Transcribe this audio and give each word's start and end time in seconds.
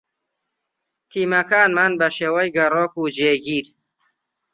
تیمەکانمان 1.09 1.91
بە 1.99 2.07
شێوەی 2.17 2.53
گەڕۆک 2.55 2.93
و 3.01 3.03
جێگیر 3.17 3.67